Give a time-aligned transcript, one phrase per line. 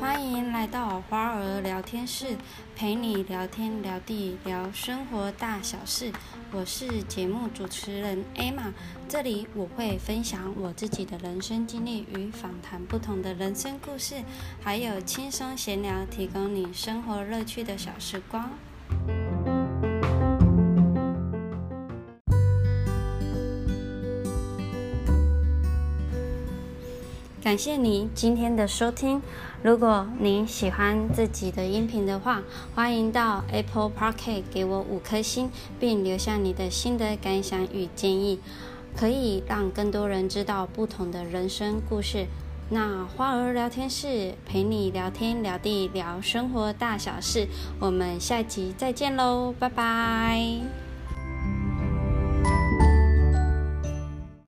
[0.00, 2.36] 欢迎来到花儿聊天室，
[2.74, 6.10] 陪你聊天聊地聊生活大小事。
[6.50, 8.72] 我是节目主持人 Emma，
[9.08, 14.16] 这里我会分享我自己的人生经历与访谈不同的人生故事，
[14.60, 18.50] 还有轻松闲聊，提供你生活乐趣的小时光。
[27.46, 29.22] 感谢你今天的收听。
[29.62, 32.42] 如果您喜欢自己的音频的话，
[32.74, 38.40] 欢迎到 Apple Park 给我五颗星，并留下你的心得感想与建议，
[38.96, 42.26] 可以让更多人知道不同的人生故事。
[42.68, 47.46] 那花儿聊天室陪你聊天聊地聊生活大小事，
[47.78, 50.85] 我们下集再见喽，拜拜。